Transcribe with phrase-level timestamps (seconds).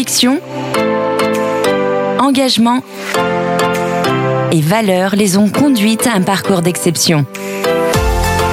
[0.00, 0.40] Conviction,
[2.20, 2.82] engagement
[4.50, 7.26] et valeurs les ont conduites à un parcours d'exception.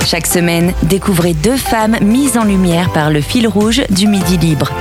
[0.05, 4.73] Chaque semaine, découvrez deux femmes mises en lumière par le fil rouge du Midi Libre.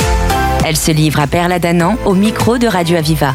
[0.65, 3.33] Elles se livrent à Perla Danan au micro de Radio Aviva.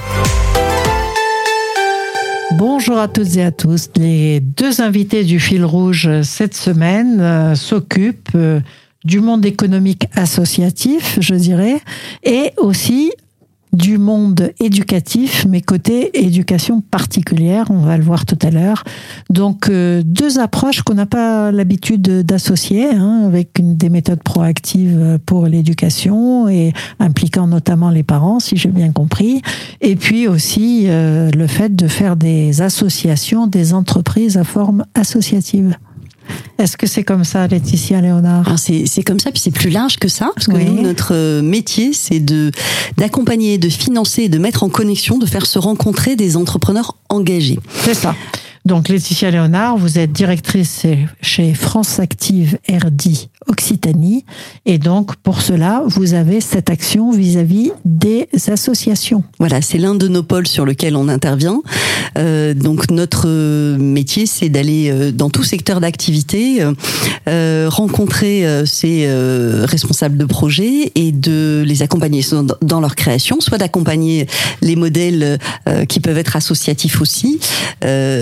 [2.57, 3.87] Bonjour à toutes et à tous.
[3.95, 8.59] Les deux invités du fil rouge cette semaine euh, s'occupent euh,
[9.03, 11.81] du monde économique associatif, je dirais,
[12.23, 13.11] et aussi
[13.73, 18.83] du monde éducatif, mais côté éducation particulière, on va le voir tout à l'heure.
[19.29, 25.19] Donc euh, deux approches qu'on n'a pas l'habitude d'associer, hein, avec une, des méthodes proactives
[25.25, 29.41] pour l'éducation et impliquant notamment les parents, si j'ai bien compris,
[29.79, 35.77] et puis aussi euh, le fait de faire des associations, des entreprises à forme associative.
[36.57, 40.07] Est-ce que c'est comme ça, Laetitia Léonard C'est comme ça, puis c'est plus large que
[40.07, 42.51] ça, parce que nous, notre euh, métier, c'est de
[42.97, 47.59] d'accompagner, de financer, de mettre en connexion, de faire se rencontrer des entrepreneurs engagés.
[47.83, 48.15] C'est ça.
[48.65, 50.85] Donc Laetitia Léonard, vous êtes directrice
[51.21, 54.23] chez France Active RD Occitanie.
[54.65, 59.23] Et donc, pour cela, vous avez cette action vis-à-vis des associations.
[59.39, 61.61] Voilà, c'est l'un de nos pôles sur lequel on intervient.
[62.17, 63.27] Euh, donc, notre
[63.77, 66.63] métier, c'est d'aller euh, dans tout secteur d'activité,
[67.27, 72.23] euh, rencontrer euh, ces euh, responsables de projet et de les accompagner
[72.61, 74.27] dans leur création, soit d'accompagner
[74.61, 77.39] les modèles euh, qui peuvent être associatifs aussi.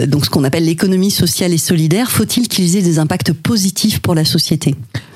[0.07, 2.11] donc, ce qu'on appelle l'économie sociale et solidaire.
[2.11, 4.75] Faut-il qu'ils aient des impacts positifs pour la société?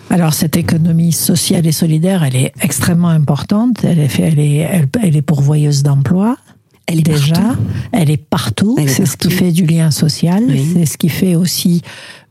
[0.09, 3.83] Alors cette économie sociale et solidaire, elle est extrêmement importante.
[3.83, 6.35] Elle est, elle est, elle, est pourvoyeuse d'emplois.
[6.87, 7.57] Elle est déjà, partout.
[7.91, 8.75] elle est partout.
[8.87, 10.43] C'est ce qui fait du lien social.
[10.73, 11.83] C'est ce qui fait aussi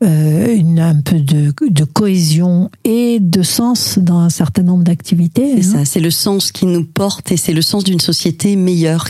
[0.03, 5.55] euh, une, un peu de, de, cohésion et de sens dans un certain nombre d'activités.
[5.57, 5.85] C'est ça.
[5.85, 9.07] C'est le sens qui nous porte et c'est le sens d'une société meilleure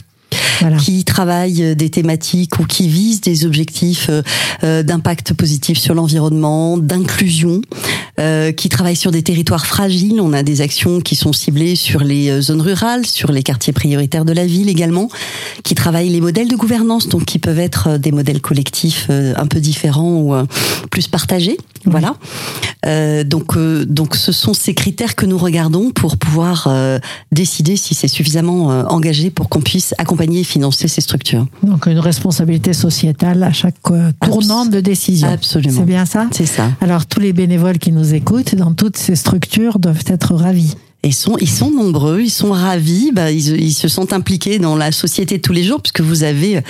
[0.79, 4.23] qui travaillent euh, des thématiques ou qui visent des objectifs euh,
[4.65, 7.61] euh, d'impact positif sur l'environnement, d'inclusion,
[8.57, 10.21] qui travaillent sur des territoires fragiles.
[10.21, 14.25] On a des actions qui sont ciblées sur les zones rurales, sur les quartiers prioritaires
[14.25, 15.09] de la ville également,
[15.65, 19.61] qui travaillent les modèles de gouvernance, donc qui peuvent être des modèles collectifs un peu
[19.61, 20.35] différents ou
[20.91, 21.57] plus partagés.
[21.85, 22.15] Voilà.
[23.25, 26.69] donc, donc, ce sont ces critères que nous regardons pour pouvoir
[27.33, 31.47] décider si c'est suffisamment engagé pour qu'on puisse accompagner et financer ces structures.
[31.63, 35.29] Donc une responsabilité sociétale à chaque euh, tournant de décision.
[35.29, 35.81] Absolument.
[35.81, 36.29] C'est bien ça?
[36.33, 36.71] C'est ça.
[36.81, 40.77] Alors tous les bénévoles qui nous écoutent dans toutes ces structures doivent être ravis.
[41.05, 44.77] Ils sont, ils sont nombreux, ils sont ravis, bah, ils, ils, se sentent impliqués dans
[44.77, 46.61] la société de tous les jours, puisque vous avez euh,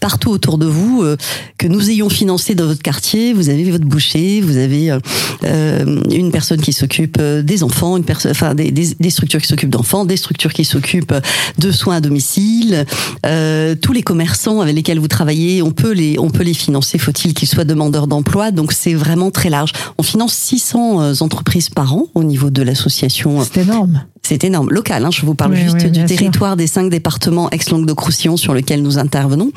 [0.00, 1.18] partout autour de vous, euh,
[1.58, 4.96] que nous ayons financé dans votre quartier, vous avez votre boucher, vous avez
[5.44, 9.68] euh, une personne qui s'occupe des enfants, une personne, enfin des, des, structures qui s'occupent
[9.68, 11.14] d'enfants, des structures qui s'occupent
[11.58, 12.86] de soins à domicile,
[13.26, 16.96] euh, tous les commerçants avec lesquels vous travaillez, on peut les, on peut les financer,
[16.96, 19.72] faut-il qu'ils soient demandeurs d'emploi, donc c'est vraiment très large.
[19.98, 23.44] On finance 600 entreprises par an au niveau de l'association.
[23.44, 23.81] C'est énorme.
[24.22, 24.70] C'est énorme.
[24.70, 28.98] Local, hein, je vous parle juste du territoire des cinq départements ex-Languedoc-Roussillon sur lequel nous
[28.98, 29.50] intervenons.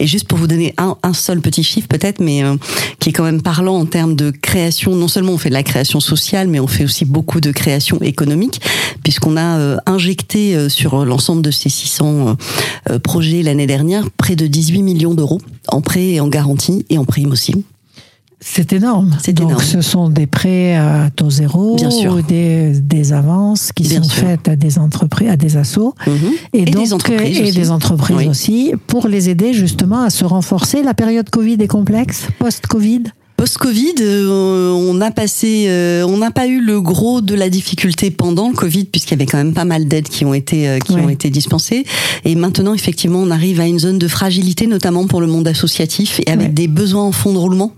[0.00, 2.56] Et juste pour vous donner un, un seul petit chiffre peut-être, mais euh,
[2.98, 4.96] qui est quand même parlant en termes de création.
[4.96, 8.00] Non seulement on fait de la création sociale, mais on fait aussi beaucoup de création
[8.00, 8.60] économique,
[9.04, 12.36] puisqu'on a euh, injecté euh, sur l'ensemble de ces 600
[13.04, 17.04] projets l'année dernière près de 18 millions d'euros en prêts et en garantie et en
[17.04, 17.64] prime aussi.
[18.42, 19.18] C'est énorme.
[19.22, 22.22] C'est Donc, ce sont des prêts à taux zéro, Bien sûr.
[22.22, 24.24] Des, des avances qui Bien sont sûr.
[24.28, 26.14] faites à des entreprises, à des assos, Mhm.
[26.54, 27.52] et, Et donc des entreprises et aussi.
[27.52, 28.28] des entreprises Oui.
[28.28, 30.82] aussi, pour les aider justement à se renforcer.
[30.82, 33.02] La période Covid est complexe, post-Covid.
[33.40, 38.10] Post-Covid, euh, on a passé, euh, on n'a pas eu le gros de la difficulté
[38.10, 40.78] pendant le Covid, puisqu'il y avait quand même pas mal d'aides qui ont été euh,
[40.78, 41.00] qui Ouais.
[41.00, 41.86] ont été dispensées.
[42.26, 46.20] Et maintenant, effectivement, on arrive à une zone de fragilité, notamment pour le monde associatif,
[46.26, 46.52] et avec Ouais.
[46.52, 47.72] des besoins en fonds de roulement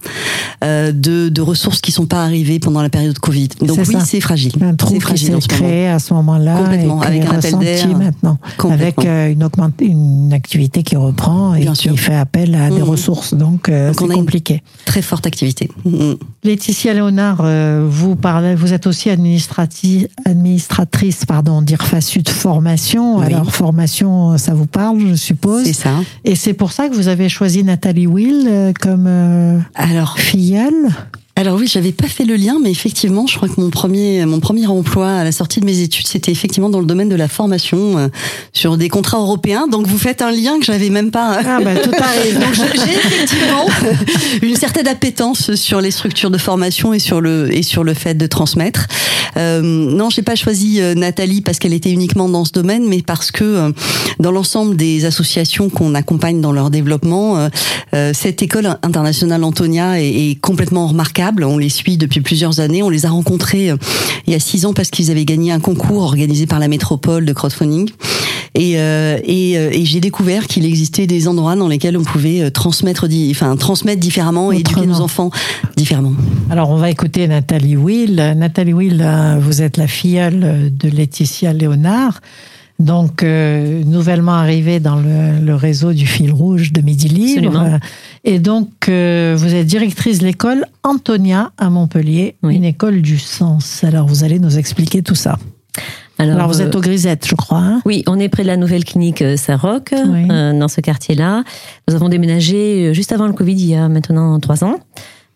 [0.64, 3.50] euh, de, de ressources qui sont pas arrivées pendant la période Covid.
[3.60, 4.52] Donc C'est oui, c'est fragile.
[4.62, 5.60] Un trou C'est qui fragile s'est en ce moment.
[5.68, 7.88] créé à ce moment-là Complètement, qui avec un appel d'air.
[7.98, 8.38] maintenant,
[8.68, 11.96] avec euh, une, augmente, une activité qui reprend et Bien qui sûr.
[12.00, 12.82] fait appel à des Mhm.
[12.82, 13.34] ressources.
[13.34, 14.62] Donc, euh, Donc, on c'est compliqué.
[14.86, 15.51] Très forte activité.
[15.84, 16.16] Mhm.
[16.44, 20.08] Laetitia Léonard, euh, vous parlez, vous êtes aussi administratrice,
[21.26, 23.18] pardon, d'IRFASUD formation.
[23.18, 23.26] Oui.
[23.26, 25.64] Alors formation, ça vous parle, je suppose.
[25.64, 25.94] C'est ça.
[26.24, 30.88] Et c'est pour ça que vous avez choisi Nathalie Will euh, comme euh, Alors, filleule.
[31.42, 34.38] Alors oui, j'avais pas fait le lien, mais effectivement, je crois que mon premier, mon
[34.38, 37.26] premier emploi à la sortie de mes études, c'était effectivement dans le domaine de la
[37.26, 38.06] formation euh,
[38.52, 39.66] sur des contrats européens.
[39.66, 41.40] Donc vous faites un lien que j'avais même pas.
[41.44, 42.38] Ah bah tout arrive.
[42.38, 43.66] Donc j'ai effectivement
[44.42, 48.14] une certaine appétence sur les structures de formation et sur le et sur le fait
[48.14, 48.86] de transmettre.
[49.36, 53.02] Euh, non, j'ai pas choisi euh, Nathalie parce qu'elle était uniquement dans ce domaine, mais
[53.02, 53.72] parce que euh,
[54.18, 57.48] dans l'ensemble des associations qu'on accompagne dans leur développement,
[58.12, 62.82] cette école internationale Antonia est, est complètement remarquable on les suit depuis plusieurs années.
[62.82, 63.76] On les a rencontrés euh,
[64.26, 67.24] il y a six ans parce qu'ils avaient gagné un concours organisé par la métropole
[67.24, 67.90] de crowdfunding.
[68.54, 73.08] Et, euh, euh, et, j'ai découvert qu'il existait des endroits dans lesquels on pouvait transmettre,
[73.30, 75.30] enfin transmettre différemment et éduquer nos enfants
[75.76, 76.12] différemment.
[76.50, 78.16] Alors on va écouter Nathalie Will.
[78.36, 79.02] Nathalie Will,
[79.40, 82.20] vous êtes la filleule de Laetitia Léonard
[82.78, 87.78] donc nouvellement arrivée dans le, réseau du fil rouge de Midi Libre.
[88.24, 93.82] Et donc, euh, vous êtes directrice de l'école Antonia à Montpellier, une école du sens.
[93.82, 95.38] Alors, vous allez nous expliquer tout ça.
[96.18, 97.58] Alors, vous êtes euh, au Grisette, je crois.
[97.58, 97.82] Hein?
[97.84, 101.42] Oui, on est près de la nouvelle clinique euh, Saint-Roch, dans ce quartier-là.
[101.88, 104.76] Nous avons déménagé juste avant le Covid, il y a maintenant trois ans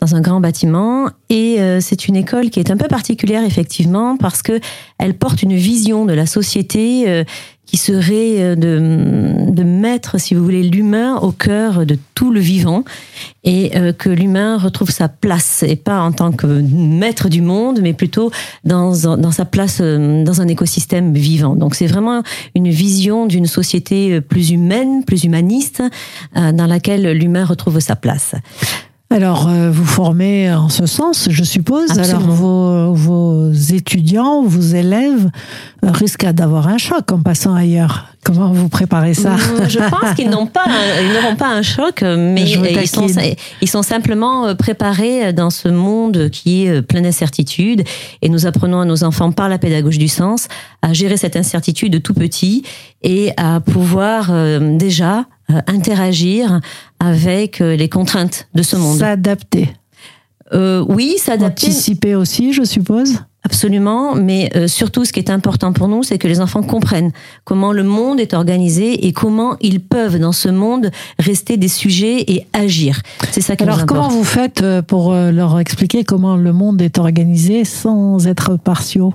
[0.00, 4.42] dans un grand bâtiment et c'est une école qui est un peu particulière effectivement parce
[4.42, 4.60] que
[4.98, 7.24] elle porte une vision de la société
[7.66, 12.40] qui serait euh, de, de mettre, si vous voulez, l'humain au cœur de tout le
[12.40, 12.84] vivant
[13.44, 17.80] et euh, que l'humain retrouve sa place, et pas en tant que maître du monde,
[17.82, 18.30] mais plutôt
[18.64, 21.56] dans, dans sa place euh, dans un écosystème vivant.
[21.56, 22.22] Donc c'est vraiment
[22.54, 25.82] une vision d'une société plus humaine, plus humaniste,
[26.34, 28.34] dans laquelle l'humain retrouve sa place.
[29.10, 31.96] Alors, vous formez en ce sens, je suppose.
[31.98, 35.30] Alors, vos, vos étudiants, vos élèves
[35.82, 38.06] risque d'avoir un choc en passant ailleurs.
[38.24, 40.64] Comment vous préparez ça mmh, Je pense qu'ils n'ont pas,
[41.00, 43.06] ils n'auront pas un choc, mais ils sont,
[43.60, 47.84] ils sont simplement euh, préparés dans ce monde qui est euh, plein d'incertitudes.
[48.22, 50.48] Et nous apprenons à nos enfants par la pédagogie du sens
[50.82, 52.64] à gérer cette incertitude tout petit
[53.02, 56.60] et à pouvoir euh, déjà interagir
[56.98, 58.98] avec les contraintes de ce monde.
[58.98, 59.70] S'adapter.
[60.52, 61.66] Euh, oui, s'adapter.
[61.66, 63.20] Anticiper aussi, je suppose.
[63.46, 67.12] Absolument, mais euh, surtout ce qui est important pour nous, c'est que les enfants comprennent
[67.44, 70.90] comment le monde est organisé et comment ils peuvent dans ce monde
[71.20, 73.02] rester des sujets et agir.
[73.30, 74.00] C'est ça qui Alors, nous importe.
[74.00, 78.56] comment vous faites euh, pour euh, leur expliquer comment le monde est organisé sans être
[78.56, 79.14] partiaux?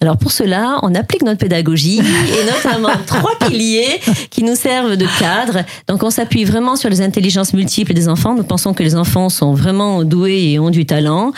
[0.00, 4.00] Alors pour cela, on applique notre pédagogie et notamment trois piliers
[4.30, 5.64] qui nous servent de cadre.
[5.88, 8.36] Donc on s'appuie vraiment sur les intelligences multiples des enfants.
[8.36, 11.32] Nous pensons que les enfants sont vraiment doués et ont du talent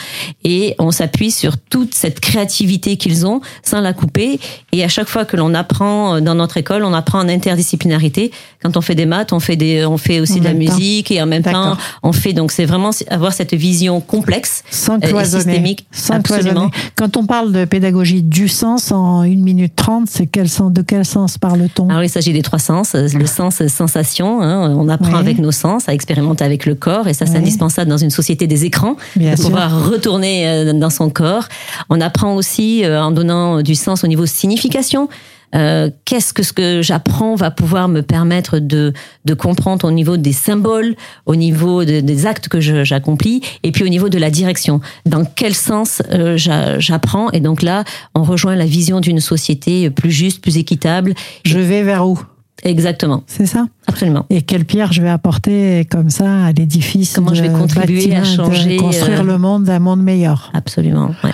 [0.44, 4.38] et on s'appuie sur toute cette créativité qu'ils ont sans la couper.
[4.72, 8.30] Et à chaque fois que l'on apprend dans notre école, on apprend en interdisciplinarité.
[8.62, 11.22] Quand on fait des maths, on fait des, on fait aussi de la musique et
[11.22, 15.46] en même temps on fait donc c'est vraiment avoir cette vision complexe, sans cloisonner, et
[15.46, 16.70] systémique, sans absolument.
[16.94, 20.82] Quand on parle de pédagogie du sens en 1 minute 30, c'est quel sens, de
[20.82, 21.88] quel sens parle-t-on?
[21.88, 22.94] Alors, il s'agit des trois sens.
[22.94, 27.14] Le sens sensation, hein, on apprend avec nos sens, à expérimenter avec le corps, et
[27.14, 31.49] ça, c'est indispensable dans une société des écrans, de pouvoir retourner euh, dans son corps.
[31.88, 35.08] On apprend aussi euh, en donnant du sens au niveau signification.
[35.55, 38.93] Euh, qu'est-ce que ce que j'apprends va pouvoir me permettre de,
[39.25, 40.94] de comprendre au niveau des symboles,
[41.26, 44.81] au niveau des actes que j'accomplis, et puis au niveau de la direction.
[45.06, 47.31] Dans quel sens euh, j'apprends?
[47.32, 51.14] Et donc là, on rejoint la vision d'une société plus juste, plus équitable.
[51.44, 52.19] Je vais vers où?
[52.62, 53.23] Exactement.
[53.26, 53.67] C'est ça?
[53.87, 54.26] Absolument.
[54.31, 58.25] Et quelle pierre je vais apporter comme ça à l'édifice Comment je vais contribuer à
[58.25, 60.50] changer, construire euh, le monde d'un monde meilleur?
[60.55, 61.14] Absolument.
[61.25, 61.31] Ouais.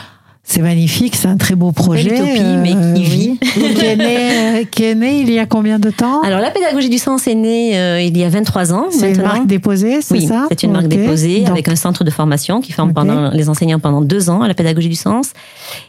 [0.48, 2.14] C'est magnifique, c'est un très beau projet.
[2.14, 3.38] Utopie, mais qui euh, vit.
[3.74, 6.88] qui, est né, qui est né il y a combien de temps Alors, la pédagogie
[6.88, 8.86] du sens est née euh, il y a 23 ans.
[8.90, 12.10] C'est une marque déposée, c'est oui, ça c'est une marque déposée avec un centre de
[12.10, 15.32] formation qui forme pendant, les enseignants pendant deux ans à la pédagogie du sens.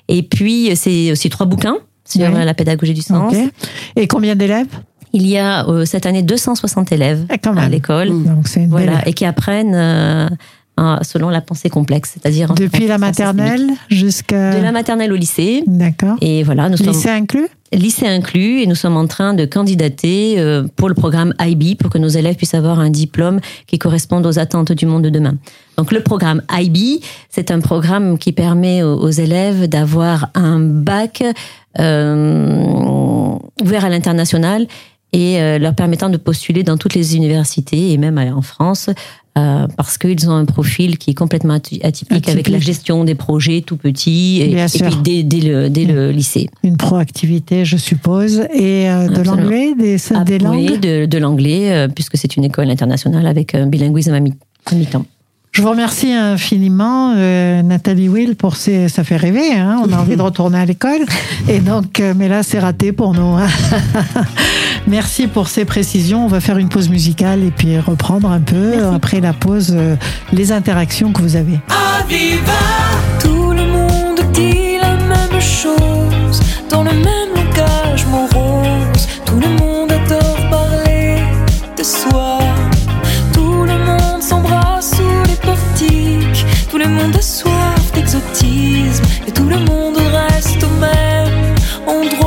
[0.08, 3.36] Et puis, c'est aussi trois bouquins sur la pédagogie du sens.
[3.96, 4.68] Et combien d'élèves
[5.14, 8.12] il y a euh, cette année 260 élèves ah, à l'école,
[8.68, 9.74] voilà, et qui apprennent
[10.80, 15.64] Hein, selon la pensée complexe, c'est-à-dire depuis la maternelle jusqu'à de la maternelle au lycée.
[15.66, 16.18] D'accord.
[16.22, 17.48] Et voilà, nous lycée inclus.
[17.74, 21.90] Lycée inclus, et nous sommes en train de candidater euh, pour le programme IB pour
[21.90, 25.34] que nos élèves puissent avoir un diplôme qui corresponde aux attentes du monde de demain.
[25.80, 31.24] Donc le programme IB, c'est un programme qui permet aux, élèves d'avoir un bac
[31.80, 34.68] euh, ouvert à l'international
[35.12, 38.92] et euh, leur permettant de postuler dans toutes les universités et même en France
[39.38, 43.62] euh, parce qu'ils ont un profil qui est complètement atypique, avec la gestion des projets
[43.62, 46.50] tout petits et, puis dès, le, dès le, lycée.
[46.64, 51.88] Une proactivité, je suppose, et euh, de l'anglais, des, ah, langues Oui, de, de l'anglais,
[51.94, 55.06] puisque c'est une école internationale avec un bilinguisme à mi-temps.
[55.58, 58.90] Je vous remercie infiniment, euh, Nathalie Will, pour ces.
[58.90, 61.00] Ça fait rêver, hein on a envie de retourner à l'école.
[61.50, 63.36] Et donc, euh, mais là, c'est raté pour nous.
[63.38, 63.48] Hein.
[64.88, 66.24] Merci pour ces précisions.
[66.24, 69.98] On va faire une pause musicale et puis reprendre un peu après la pause euh,
[70.32, 71.60] les interactions que vous avez.
[73.20, 76.40] Tout le monde dit la même chose
[76.70, 79.08] dans le même langage morose.
[79.26, 81.18] Tout le monde adore parler
[81.78, 82.40] de soi.
[83.34, 86.46] Tout le monde s'embrasse sous les portiques.
[86.72, 92.27] Tout le monde a soif d'exotisme et tout le monde reste au même endroit.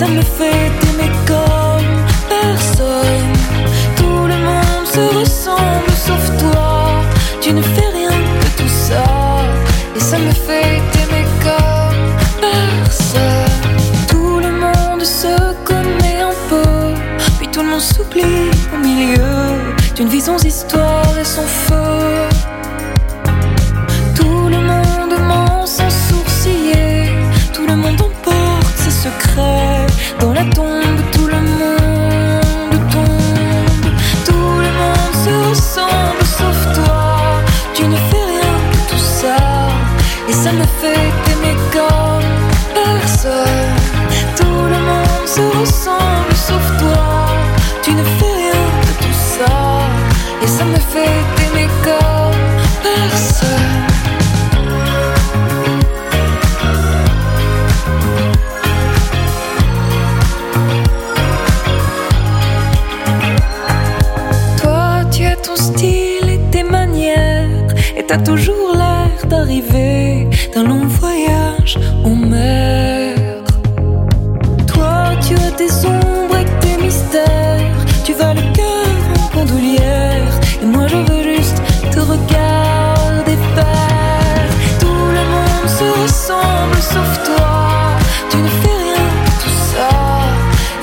[0.00, 1.94] Ça me fait t'aimer comme
[2.26, 3.34] personne.
[3.98, 7.02] Tout le monde se ressemble sauf toi.
[7.42, 9.04] Tu ne fais rien de tout ça
[9.94, 12.06] et ça me fait t'aimer comme
[12.40, 13.72] personne.
[14.08, 15.34] Tout le monde se
[15.68, 16.94] connaît un peu,
[17.38, 19.34] puis tout le monde s'oublie au milieu
[19.96, 21.46] d'une sans histoire et sans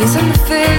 [0.07, 0.76] et ça me fait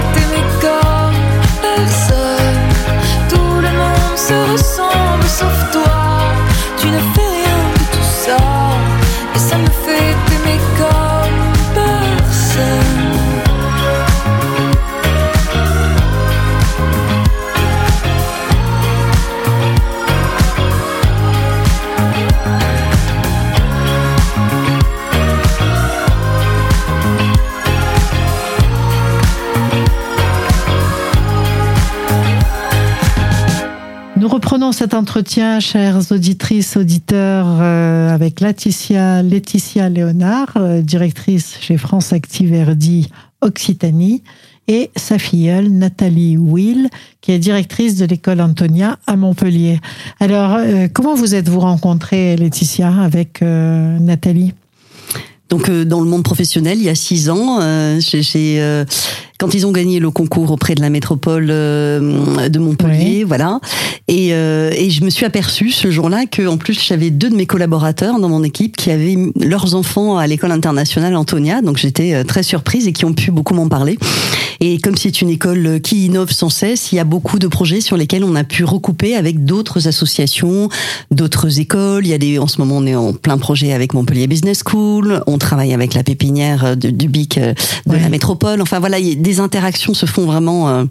[34.99, 43.07] entretien, chères auditrices, auditeurs, euh, avec Laetitia, Laetitia Léonard, euh, directrice chez France Active RD
[43.39, 44.21] Occitanie,
[44.67, 46.89] et sa filleule Nathalie Will,
[47.21, 49.79] qui est directrice de l'école Antonia à Montpellier.
[50.19, 54.53] Alors, euh, comment vous êtes-vous rencontrée, Laetitia, avec Nathalie?
[55.47, 57.59] Donc dans le monde professionnel, il y a six ans,
[57.99, 58.85] j'ai,
[59.39, 63.23] quand ils ont gagné le concours auprès de la métropole euh, de Montpellier, Oui.
[63.23, 63.59] voilà,
[64.07, 67.35] et, euh, et je me suis aperçue ce jour-là que en plus j'avais deux de
[67.35, 72.13] mes collaborateurs dans mon équipe qui avaient leurs enfants à l'école internationale Antonia, donc j'étais
[72.13, 73.97] euh, très surprise et qui ont pu beaucoup m'en parler.
[74.61, 77.79] Et comme c'est une école qui innove sans cesse, il y a beaucoup de projets
[77.79, 80.67] sur lesquels on a pu recouper avec d'autres associations,
[81.11, 82.05] d'autres écoles.
[82.05, 84.61] Il y a des, en ce moment, on est en plein projet avec Montpellier Business
[84.69, 85.23] School.
[85.27, 87.53] On travaille avec la pépinière de- du BIC euh,
[87.85, 88.01] de Ouais.
[88.01, 88.61] la métropole.
[88.61, 90.85] Enfin voilà, il y a- des interactions se font vraiment euh,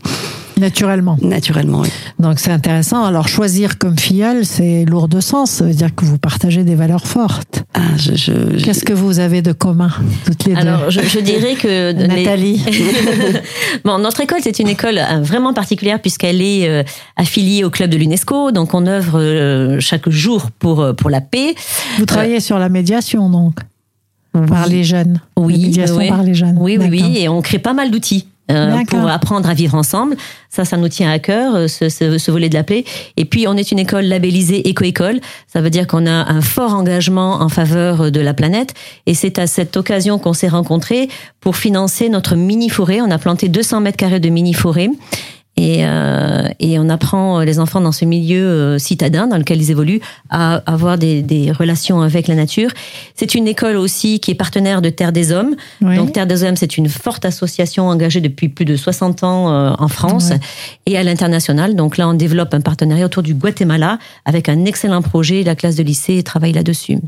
[0.58, 1.16] Naturellement.
[1.22, 1.82] naturellement.
[1.82, 1.88] oui.
[2.18, 3.04] Donc c'est intéressant.
[3.04, 5.50] Alors choisir comme filleule, c'est lourd de sens.
[5.52, 7.62] Ça veut dire que vous partagez des valeurs fortes.
[7.74, 9.90] Ah, je, je, je- Qu'est-ce que vous avez de commun,
[10.26, 12.60] toutes les Alors, deux je, je dirais que les- Nathalie.
[13.84, 16.82] bon, notre école, c'est une école euh, vraiment particulière puisqu'elle est euh,
[17.16, 18.50] affiliée au club de l'UNESCO.
[18.50, 21.54] Donc, on œuvre euh, chaque jour pour pour la paix.
[21.98, 23.54] Vous travaillez sur la médiation, donc,
[24.32, 25.20] par les jeunes.
[25.36, 26.56] Oui, La par les jeunes.
[26.60, 28.26] Oui, oui, oui, et on crée pas mal d'outils.
[28.50, 30.16] euh, pour apprendre à vivre ensemble.
[30.48, 32.82] Ça, ça nous tient à cœur, euh, ce, ce, ce volet de la paix.
[33.18, 35.20] Et puis, on est une école labellisée éco-école.
[35.46, 38.72] Ça veut dire qu'on a un fort engagement en faveur de la planète.
[39.04, 43.02] Et c'est à cette occasion qu'on s'est rencontrés pour financer notre mini-forêt.
[43.02, 44.88] On a planté 200 mètres carrés de mini-forêt.
[45.58, 49.72] Et, euh, et on apprend les enfants dans ce milieu euh, citadin dans lequel ils
[49.72, 50.00] évoluent
[50.30, 52.70] à avoir des, des relations avec la nature.
[53.16, 55.56] C'est une école aussi qui est partenaire de Terre des Hommes.
[55.80, 59.72] Donc Terre des Hommes, c'est une forte association engagée depuis plus de 60 ans euh,
[59.80, 60.30] en France
[60.86, 61.74] et à l'international.
[61.74, 65.42] Donc là, on développe un partenariat autour du Guatemala avec un excellent projet.
[65.42, 66.98] La classe de lycée travaille là-dessus.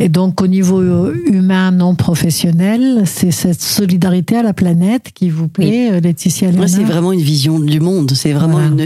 [0.00, 5.48] Et donc au niveau humain non professionnel, c'est cette solidarité à la planète qui vous
[5.48, 6.00] plaît, oui.
[6.00, 7.97] Laetitia Moi, c'est vraiment une vision du monde.
[8.14, 8.80] C'est vraiment une,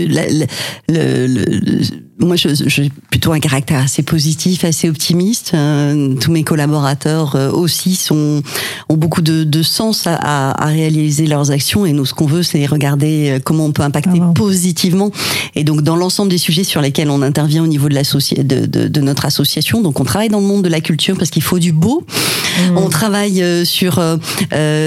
[2.18, 5.52] moi, j'ai plutôt un caractère assez positif, assez optimiste.
[5.54, 8.42] Euh, tous mes collaborateurs euh, aussi sont
[8.88, 11.86] ont beaucoup de, de sens à, à, réaliser leurs actions.
[11.86, 15.10] Et nous, ce qu'on veut, c'est regarder euh, comment on peut impacter ah positivement.
[15.54, 18.88] Et donc, dans l'ensemble des sujets sur lesquels on intervient au niveau de, de, de,
[18.88, 21.58] de, notre association, donc on travaille dans le monde de la culture parce qu'il faut
[21.58, 22.04] du beau.
[22.04, 22.76] Mmh.
[22.76, 24.18] On travaille sur euh,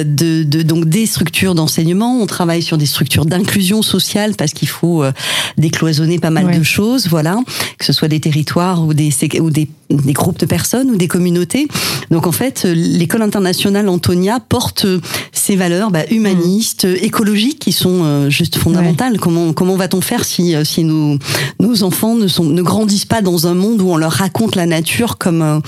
[0.03, 2.21] de, de, donc des structures d'enseignement.
[2.21, 5.03] On travaille sur des structures d'inclusion sociale parce qu'il faut
[5.57, 6.57] décloisonner pas mal ouais.
[6.59, 7.07] de choses.
[7.15, 7.37] Voilà
[7.77, 11.07] que ce soit des territoires ou des, ou des, des, groupes de personnes ou des
[11.07, 11.67] communautés.
[12.09, 14.85] Donc en fait, l'école internationale Antonia porte
[15.31, 17.05] ces valeurs bah, humanistes, mmh.
[17.05, 19.13] écologiques qui sont euh, juste fondamentales.
[19.13, 19.19] Ouais.
[19.19, 21.17] Comment comment va-t-on faire si euh, si nos
[21.59, 24.65] nos enfants ne sont ne grandissent pas dans un monde où on leur raconte la
[24.65, 25.59] nature comme euh,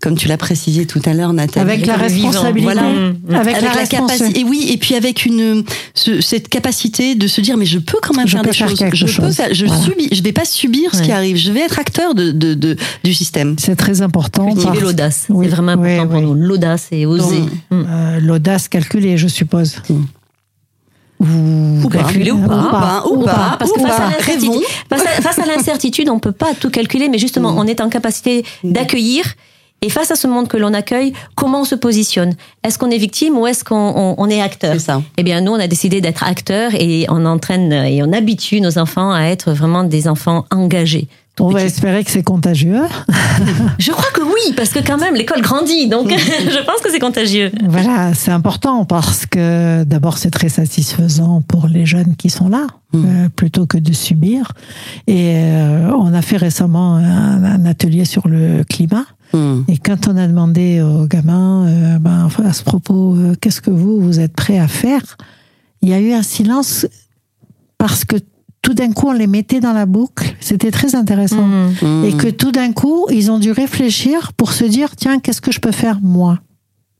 [0.00, 1.70] comme tu l'as précisé tout à l'heure, Nathalie?
[1.70, 2.72] Avec la responsabilité.
[2.72, 2.82] Voilà.
[2.82, 3.16] Mmh.
[3.34, 4.40] Avec, avec, la, la capacité.
[4.40, 7.98] Et oui, et puis avec une ce, cette capacité de se dire mais je peux
[8.00, 8.78] quand même je faire des faire choses.
[8.92, 9.36] je chose.
[9.36, 9.82] peux, je voilà.
[9.82, 11.06] subis, je vais pas subir ce Ouais.
[11.06, 11.36] qui arrive.
[11.36, 13.56] Je vais être acteur de, de, de du système.
[13.58, 14.46] C'est très important.
[14.52, 15.26] Cultiver l'audace.
[15.28, 16.22] Oui, C'est vraiment important oui, pour oui.
[16.22, 16.34] nous.
[16.34, 17.40] L'audace et oser.
[17.70, 17.76] Mmh.
[17.76, 17.86] Mm.
[17.88, 19.76] Euh, L'audace calculée, je suppose.
[21.18, 21.98] Ou pas.
[21.98, 22.70] calculer ou Ou pas.
[22.70, 24.10] pas, ou pas, Parce que ou face à pas.
[24.10, 24.62] l'incertitude-
[25.22, 27.58] face à- on peut pas tout calculer, mais justement, Mm.
[27.58, 29.24] on est en capacité d'accueillir.
[29.82, 32.34] Et face à ce monde que l'on accueille, comment on se positionne?
[32.64, 34.72] Est-ce qu'on est victime ou est-ce qu'on on- on est acteur?
[34.72, 35.02] C'est ça.
[35.16, 38.78] Eh bien, nous, on a décidé d'être acteurs et on entraîne et on habitue nos
[38.78, 41.08] enfants à être vraiment des enfants engagés.
[41.38, 42.82] On va espérer que c'est contagieux.
[43.78, 46.98] Je crois que oui, parce que quand même, l'école grandit, donc je pense que c'est
[46.98, 47.50] contagieux.
[47.68, 52.66] Voilà, c'est important parce que d'abord c'est très satisfaisant pour les jeunes qui sont là,
[52.92, 53.04] Mm.
[53.04, 54.52] euh, plutôt que de subir.
[55.06, 59.04] Et euh, on a fait récemment un, un atelier sur le climat.
[59.32, 59.62] Mmh.
[59.68, 64.00] Et quand on a demandé aux gamins, euh, ben, à ce propos, qu'est-ce que vous,
[64.00, 65.02] vous êtes prêts à faire
[65.82, 66.86] Il y a eu un silence
[67.76, 68.16] parce que
[68.66, 70.34] tout d'un coup, on les mettait dans la boucle.
[70.40, 71.46] C'était très intéressant.
[71.46, 71.74] Mm.
[71.82, 72.04] Mmh.
[72.04, 75.52] Et que tout d'un coup, ils ont dû réfléchir pour se dire, tiens, qu'est-ce que
[75.52, 76.40] je peux faire moi?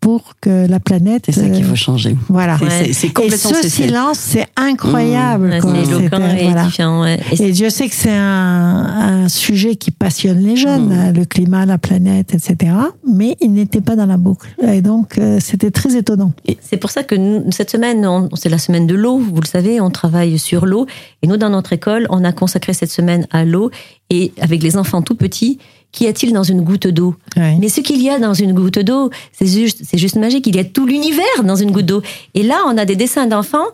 [0.01, 1.25] Pour que la planète...
[1.27, 2.17] C'est ça qu'il euh, faut changer.
[2.29, 2.59] Voilà.
[2.59, 2.71] C'est- Ouais.
[2.87, 5.59] C'est c'est Et complètement ce silence, c'est incroyable.
[5.61, 5.73] Quoi.
[5.75, 6.63] c'est éloquent et voilà.
[6.65, 7.03] édifiant.
[7.03, 7.19] ouais.
[7.33, 10.93] Et Et Dieu sait que c'est un, un sujet qui passionne les jeunes, Mm.
[10.93, 12.73] hein, le climat, la planète, etc.
[13.07, 14.49] Mais il n'était pas dans la boucle.
[14.63, 16.33] Et donc, euh, c'était très étonnant.
[16.61, 19.81] C'est pour ça que nous, cette semaine, c'est la semaine de l'eau, vous le savez,
[19.81, 20.87] on travaille sur l'eau.
[21.23, 23.71] Et nous, dans notre école, on a consacré cette semaine à l'eau.
[24.11, 25.59] Et avec les enfants tout petits,
[25.97, 27.57] qu'y a-t-il dans une goutte d'eau Ouais.
[27.59, 30.47] Mais ce qu'il y a dans une goutte d'eau, c'est juste, c'est juste magique.
[30.47, 32.03] Il y a tout l'univers dans une goutte d'eau.
[32.35, 33.67] Et là, on a des dessins d'enfants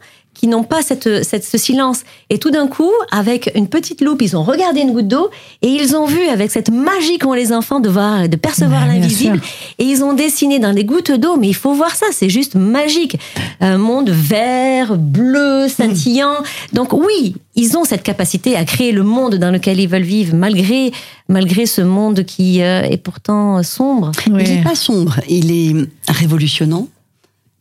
[0.43, 2.01] qui n'ont pas cette, cette, ce silence.
[2.29, 5.31] Et tout d'un coup, avec une petite loupe, ils ont regardé une goutte d'eau
[5.63, 8.95] et ils ont vu, avec cette magie qu'ont les enfants de voir, de percevoir Ouais,
[8.95, 9.41] l'invisible,
[9.79, 11.37] et ils ont dessiné dans des gouttes d'eau.
[11.37, 13.17] Mais il faut voir ça, c'est juste magique.
[13.61, 16.39] Un monde vert, bleu, scintillant.
[16.73, 20.35] Donc oui, ils ont cette capacité à créer le monde dans lequel ils veulent vivre,
[20.35, 20.91] malgré,
[21.29, 24.11] malgré ce monde qui euh, est pourtant sombre.
[24.29, 24.43] Oui.
[24.45, 26.89] Il n'est pas sombre, il est révolutionnant,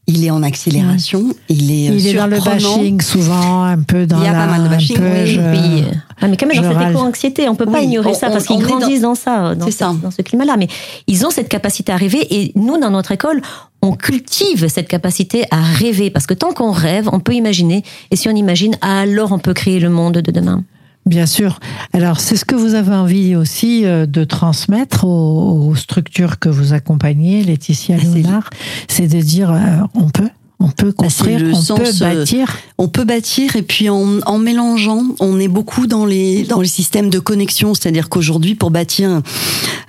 [0.08, 4.06] il est en accélération, il est euh, Il est dans le bashing souvent, un peu
[4.06, 5.84] dans Il y a la, pas mal de bashing, peu, oui, je- Oui.
[6.20, 6.92] Ah, mais quand même, je dans cette râle.
[6.92, 9.16] éco-anxiété, on peut pas Oui, ignorer on- ça on- parce qu'ils est dans- grandissent dans,
[9.16, 9.94] ça, dans, ce, ça.
[10.02, 10.58] dans ce climat-là.
[10.58, 10.68] Mais
[11.08, 13.42] ils ont cette capacité à rêver et nous, dans notre école,
[13.82, 18.16] on cultive cette capacité à rêver parce que tant qu'on rêve, on peut imaginer et
[18.16, 20.64] si on imagine, alors on peut créer le monde de demain.
[21.06, 21.60] Bien sûr.
[21.94, 26.48] Alors, c'est ce que vous avez envie aussi euh, de transmettre aux, aux structures que
[26.48, 28.50] vous accompagnez, Laetitia c'est- Léonard,
[28.88, 29.58] c'est de dire euh,
[29.96, 32.56] on peut, on peut Bah, construire, le on sens, peut euh, bâtir.
[32.78, 36.68] On peut bâtir et puis en, en mélangeant, on est beaucoup dans les dans les
[36.68, 39.22] systèmes de connexion, c'est-à-dire qu'aujourd'hui pour bâtir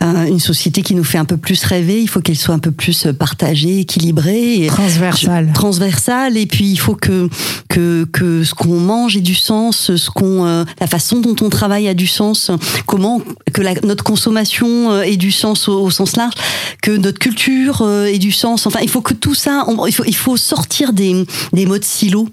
[0.03, 2.73] une société qui nous fait un peu plus rêver, il faut qu'elle soit un peu
[2.73, 5.49] plus partagée, équilibrée, et Transversale.
[5.49, 7.29] je- transversale et puis il faut que
[7.69, 11.49] que que ce qu'on mange ait du sens, ce qu'on euh, la façon dont on
[11.49, 12.51] travaille a du sens,
[12.87, 13.21] comment
[13.53, 16.35] que la, notre consommation euh, ait du sens au, au sens large,
[16.83, 18.67] que notre culture euh, ait du sens.
[18.67, 21.85] Enfin, il faut que tout ça, on- il faut il faut sortir des des modes
[21.85, 22.29] silos.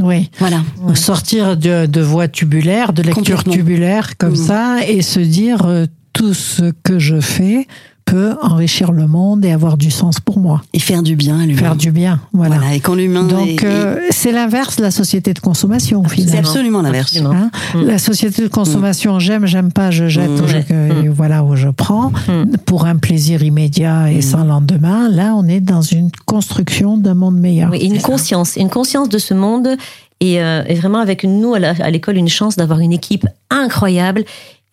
[0.00, 0.28] Oui.
[0.40, 0.60] Voilà.
[0.94, 4.46] Sortir de, de voies tubulaires, de lecture tubulaire comme Mhm.
[4.46, 7.66] ça, et se dire euh, tout ce que je fais
[8.04, 10.62] peut enrichir le monde et avoir du sens pour moi.
[10.72, 11.58] Et faire du bien à l'humain.
[11.58, 12.56] Faire du bien, voilà.
[12.74, 13.24] et quand l'humain.
[13.24, 16.32] Donc, euh, c'est l'inverse de la société de consommation, finalement.
[16.32, 17.16] C'est absolument l'inverse.
[17.16, 17.86] Hein mm.
[17.86, 20.46] La société de consommation, j'aime, j'aime pas, je jette, mm.
[20.46, 22.58] je, voilà où je prends, mm.
[22.66, 25.08] pour un plaisir immédiat et sans lendemain.
[25.08, 27.70] Là, on est dans une construction d'un monde meilleur.
[27.70, 29.76] Oui, une conscience, une conscience de ce monde.
[30.20, 34.24] Et, euh, vraiment avec nous à l'école une chance d'avoir une équipe incroyable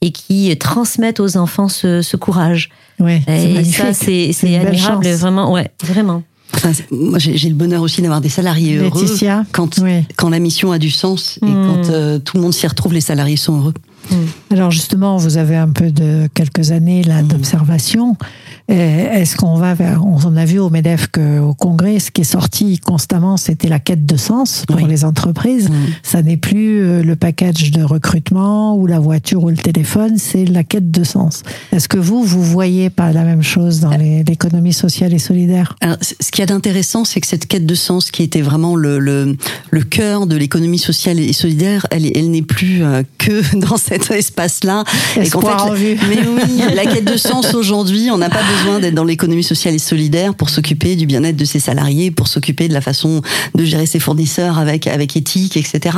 [0.02, 2.70] et qui transmettent aux enfants ce, ce courage.
[3.00, 5.52] Ouais, et ça, c'est admirable, vraiment.
[5.52, 6.24] Ouais, vraiment.
[6.54, 9.06] Enfin, moi, j'ai le bonheur aussi d'avoir des salariés heureux.
[9.52, 9.80] Quand,
[10.18, 11.68] quand la mission a du sens et hmm.
[11.68, 13.74] quand euh, tout le monde s'y retrouve, les salariés sont heureux.
[14.10, 14.16] Hmm.
[14.52, 17.28] Alors justement, vous avez un peu de quelques années là hmm.
[17.28, 18.18] d'observation.
[18.67, 20.04] Est-ce qu'on va vers.
[20.06, 24.06] On a vu au MEDEF qu'au Congrès, ce qui est sorti constamment, c'était la quête
[24.06, 25.69] de sens pour les entreprises.
[25.69, 25.74] Mm.
[26.04, 30.45] Ça n'est plus euh, le package de recrutement ou la voiture ou le téléphone, c'est
[30.45, 31.43] la quête de sens.
[31.71, 35.76] Est-ce que vous, vous voyez pas la même chose dans l'économie sociale et solidaire?
[35.82, 39.00] Alors, Ce qui est intéressant, c'est que cette quête de sens, qui était vraiment le,
[39.00, 39.36] le,
[39.71, 44.12] le cœur de l'économie sociale et solidaire, elle, elle n'est plus euh, que dans cet
[44.12, 44.84] espace-là.
[45.17, 48.94] Et qu'en fait, mais oui, la quête de sens aujourd'hui, on n'a pas besoin d'être
[48.94, 52.74] dans l'économie sociale et solidaire pour s'occuper du bien-être de ses salariés, pour s'occuper de
[52.74, 53.22] la façon
[53.56, 55.98] de gérer ses fournisseurs avec avec éthique, etc.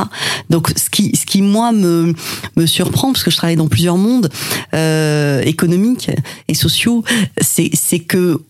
[0.49, 2.13] Donc ce qui ce qui moi me
[2.55, 4.29] me surprend parce que je travaille dans plusieurs mondes
[4.73, 6.11] euh, économiques
[6.47, 7.03] et sociaux,
[7.41, 8.41] c'est c'est que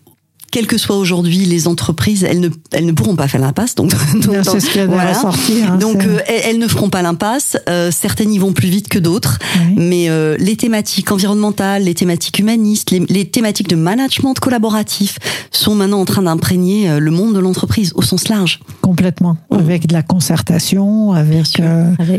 [0.54, 3.74] quelles que soient aujourd'hui les entreprises, elles ne, elles ne pourront pas faire l'impasse.
[3.74, 3.90] Donc,
[4.20, 5.20] donc c'est ce qui voilà.
[5.20, 7.56] hein, donc euh, elles, ne feront pas l'impasse.
[7.68, 9.40] Euh, certaines y vont plus vite que d'autres.
[9.76, 15.18] Mais euh, les thématiques environnementales, les thématiques humanistes, les, les, thématiques de management collaboratif
[15.50, 18.60] sont maintenant en train d'imprégner le monde de l'entreprise au sens large.
[18.80, 19.56] Complètement, mmh.
[19.56, 21.60] avec de la concertation, avec,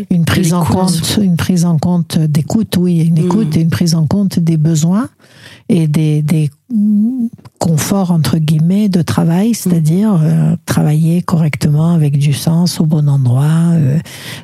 [0.10, 3.60] une prise en compte, une prise en compte d'écoute, oui, une écoute mmh.
[3.60, 5.08] et une prise en compte des besoins
[5.70, 6.50] et des, des
[7.60, 13.74] confort entre guillemets de travail, c'est-à-dire euh, travailler correctement avec du sens au bon endroit.
[13.74, 14.00] Euh.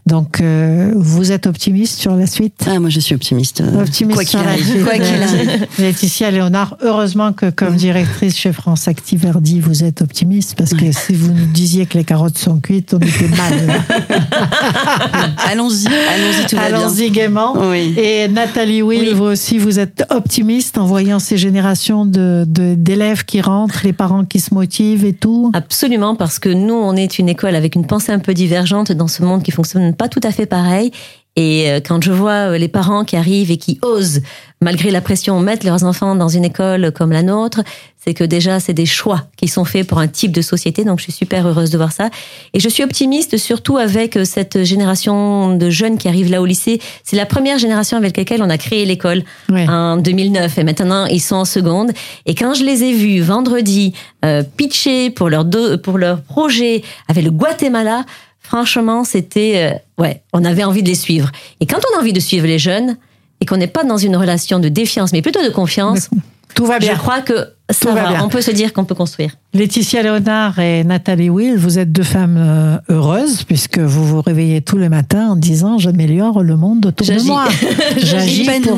[0.05, 2.67] Donc, euh, vous êtes optimiste sur la suite?
[2.67, 3.63] Ah, Moi, je suis optimiste.
[3.79, 4.83] Optimiste quoi qu'il arrive.
[4.83, 5.67] Quoi qu'il arrive.
[5.79, 11.13] Laetitia Léonard, heureusement que comme directrice chez France Activerdi, vous êtes optimiste parce que si
[11.13, 13.83] vous nous disiez que les carottes sont cuites, on était mal.
[15.49, 17.55] allons-y, allons-y tout Allons-y gaiement.
[17.71, 17.95] Oui.
[17.97, 23.81] Et Nathalie Will, vous aussi, vous êtes optimiste en voyant ces générations d'élèves qui rentrent,
[23.83, 27.55] les parents qui se motivent et tout Absolument, parce que nous, on est une école
[27.55, 30.45] avec une pensée un peu divergente dans ce monde qui fonctionne pas tout à fait
[30.45, 30.91] pareil.
[31.35, 34.21] Et euh, quand je vois euh, les parents qui arrivent et qui osent,
[34.61, 37.61] malgré la pression, mettre leurs enfants dans une école comme la nôtre,
[38.03, 40.83] c'est que déjà, c'est des choix qui sont faits pour un type de société.
[40.83, 42.09] Donc, je suis super heureuse de voir ça.
[42.53, 46.45] Et je suis optimiste surtout avec euh, cette génération de jeunes qui arrivent là au
[46.45, 46.81] lycée.
[47.03, 50.57] C'est la première génération avec laquelle on a créé l'école en 2009.
[50.57, 51.91] Et maintenant, ils sont en seconde.
[52.25, 53.93] Et quand je les ai vus vendredi
[54.25, 55.45] euh, pitcher pour leur,
[55.83, 58.03] pour leur projet avec le Guatemala,
[58.51, 61.31] franchement, c'était, euh, ouais, on avait envie de les suivre.
[61.61, 62.97] Et quand on a envie de suivre les jeunes
[63.39, 66.09] et qu'on n'est pas dans une relation de défiance, mais plutôt de confiance,
[66.53, 66.93] tout va bien.
[66.93, 68.23] Je crois que ça va.
[68.23, 69.31] On peut se dire qu'on peut construire.
[69.53, 74.61] Laetitia Léonard et Nathalie Will, vous êtes deux femmes euh, heureuses puisque vous vous réveillez
[74.61, 77.45] tous les matins en disant j'améliore le monde autour de moi.
[77.97, 78.75] J'agis pour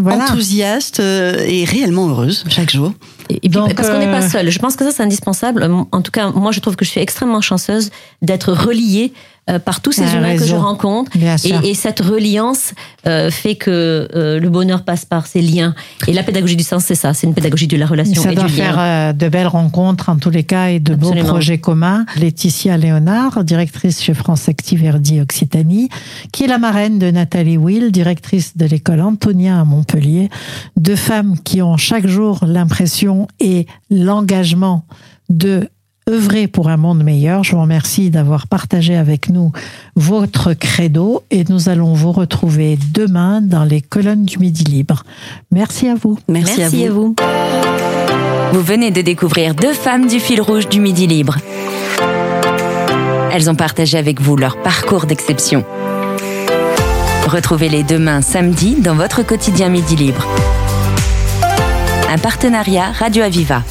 [0.00, 0.24] voilà.
[0.24, 2.92] enthousiaste euh, et réellement heureuse chaque jour.
[3.28, 4.50] Et, Donc, parce qu'on n'est pas euh, seul.
[4.50, 5.68] Je pense que ça c'est indispensable.
[5.92, 7.90] En tout cas, moi je trouve que je suis extrêmement chanceuse
[8.22, 9.12] d'être reliée
[9.48, 11.12] euh, par tous ces ah, humains que je rencontre.
[11.14, 12.74] Et, et, cette reliance
[13.06, 15.72] euh, fait que euh, le bonheur passe par ces liens.
[16.08, 18.34] Et la pédagogie du sens, c'est ça, c'est une pédagogie de la relation ça et
[18.34, 19.12] doit du faire lien.
[19.12, 22.06] de belles rencontres en tous les cas et de beaux projets communs.
[22.16, 25.90] Laetitia Léonard, directrice chez France Active Verdi Occitanie,
[26.32, 30.28] qui est la marraine de Nathalie Will, directrice de l'école Antonia à Montpellier.
[30.76, 34.86] Deux femmes qui ont chaque jour l'impression et l'engagement
[35.28, 35.68] de
[36.08, 37.42] œuvrer pour un monde meilleur.
[37.42, 39.50] Je vous remercie d'avoir partagé avec nous
[39.96, 45.02] votre credo et nous allons vous retrouver demain dans les colonnes du Midi Libre.
[45.50, 46.16] Merci à vous.
[46.28, 46.84] Merci, à, vous.
[46.84, 47.16] à vous.
[48.52, 51.38] Vous venez de découvrir deux femmes du fil rouge du Midi Libre.
[53.32, 55.64] Elles ont partagé avec vous leur parcours d'exception.
[57.26, 60.24] Retrouvez-les demain samedi dans votre quotidien Midi Libre.
[62.08, 63.64] Un partenariat Radio Aviva.